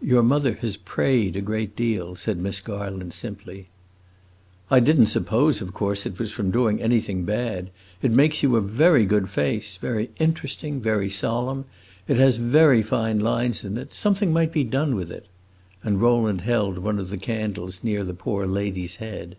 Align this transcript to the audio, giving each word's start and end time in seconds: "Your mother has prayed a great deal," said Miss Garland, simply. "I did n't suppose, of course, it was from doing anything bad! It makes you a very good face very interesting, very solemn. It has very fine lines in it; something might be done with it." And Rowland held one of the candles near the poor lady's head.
"Your 0.00 0.24
mother 0.24 0.54
has 0.54 0.76
prayed 0.76 1.36
a 1.36 1.40
great 1.40 1.76
deal," 1.76 2.16
said 2.16 2.36
Miss 2.36 2.58
Garland, 2.60 3.12
simply. 3.12 3.68
"I 4.72 4.80
did 4.80 5.00
n't 5.00 5.08
suppose, 5.08 5.60
of 5.60 5.72
course, 5.72 6.04
it 6.04 6.18
was 6.18 6.32
from 6.32 6.50
doing 6.50 6.82
anything 6.82 7.22
bad! 7.22 7.70
It 8.02 8.10
makes 8.10 8.42
you 8.42 8.56
a 8.56 8.60
very 8.60 9.04
good 9.06 9.30
face 9.30 9.76
very 9.76 10.10
interesting, 10.18 10.80
very 10.80 11.08
solemn. 11.08 11.66
It 12.08 12.16
has 12.16 12.38
very 12.38 12.82
fine 12.82 13.20
lines 13.20 13.62
in 13.62 13.78
it; 13.78 13.94
something 13.94 14.32
might 14.32 14.50
be 14.50 14.64
done 14.64 14.96
with 14.96 15.12
it." 15.12 15.26
And 15.84 16.00
Rowland 16.00 16.40
held 16.40 16.78
one 16.78 16.98
of 16.98 17.10
the 17.10 17.16
candles 17.16 17.84
near 17.84 18.02
the 18.02 18.14
poor 18.14 18.48
lady's 18.48 18.96
head. 18.96 19.36